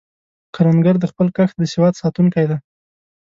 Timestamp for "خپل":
1.11-1.27